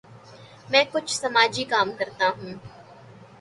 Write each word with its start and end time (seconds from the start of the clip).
میں 0.69 0.83
کچھ 0.91 1.11
سماجی 1.15 1.63
کام 1.63 1.91
کرتا 1.99 2.27
ہوں۔ 2.29 2.53